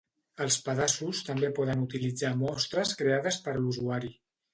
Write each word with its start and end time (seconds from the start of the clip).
Els 0.43 0.55
pedaços 0.67 1.19
també 1.27 1.51
poden 1.59 1.83
utilitzar 1.87 2.31
mostres 2.39 2.95
creades 3.03 3.39
per 3.49 3.55
l'usuari. 3.59 4.11